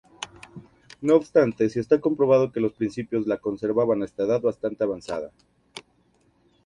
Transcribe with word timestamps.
No 1.01 1.15
obstante, 1.15 1.69
si 1.69 1.79
está 1.79 2.01
comprobado 2.01 2.51
que 2.51 2.59
los 2.59 2.73
príncipes 2.73 3.27
la 3.27 3.37
conservaban 3.37 4.01
hasta 4.01 4.23
edad 4.23 4.41
bastante 4.41 4.83
avanzada. 4.83 5.31